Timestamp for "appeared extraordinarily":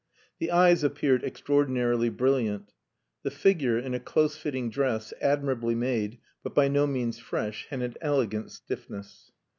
0.83-2.09